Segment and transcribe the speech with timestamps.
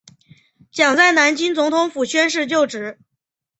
[0.71, 2.97] 蒋在南京总统府宣誓就职。